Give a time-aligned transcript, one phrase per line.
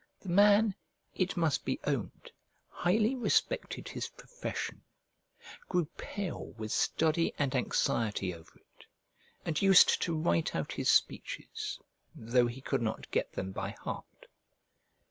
[0.19, 0.73] The man,
[1.13, 2.31] it must be owned,
[2.69, 4.81] highly respected his profession,
[5.69, 8.85] grew pale with study and anxiety over it,
[9.45, 11.77] and used to write out his speeches
[12.15, 14.25] though he could not get them by heart.